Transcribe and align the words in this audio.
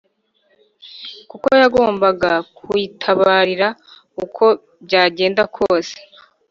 kuko 1.29 1.47
yagombaga 1.61 2.31
kuyitabarira 2.57 3.67
uko 4.23 4.45
byagenda 4.85 5.43
kose 5.55 5.95